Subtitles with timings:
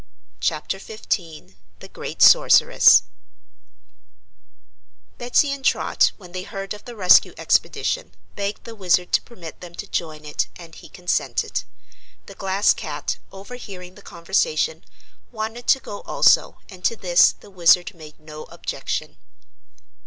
[0.39, 3.03] Chapter Fifteen The Great Sorceress
[5.19, 9.61] Betsy and Trot, when they heard of the rescue expedition, begged the Wizard to permit
[9.61, 11.61] them to join it and he consented.
[12.25, 14.83] The Glass Cat, overhearing the conversation,
[15.31, 19.17] wanted to go also and to this the Wizard made no objection.